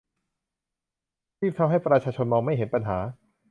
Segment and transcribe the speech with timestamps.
[1.41, 2.97] รีบทำให้ประชาชนมองไม่เห็นปัญหา